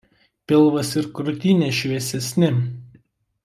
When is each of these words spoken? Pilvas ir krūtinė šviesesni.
Pilvas 0.51 0.93
ir 1.01 1.11
krūtinė 1.19 1.69
šviesesni. 1.83 2.53